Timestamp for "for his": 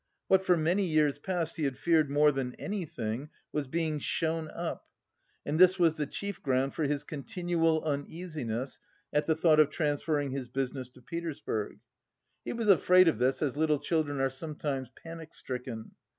6.73-7.03